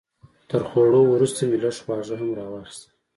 [0.49, 2.89] تر خوړو وروسته مې لږ خواږه هم راواخیستل.